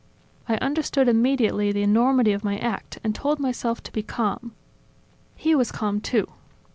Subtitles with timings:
[0.49, 4.53] I understood immediately the enormity of my act and told myself to be calm.
[5.35, 6.27] He was calm, too.